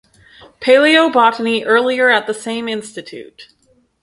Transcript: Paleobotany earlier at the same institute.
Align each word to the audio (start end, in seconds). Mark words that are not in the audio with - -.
Paleobotany 0.61 1.61
earlier 1.63 2.09
at 2.09 2.25
the 2.25 2.33
same 2.33 2.67
institute. 2.67 3.49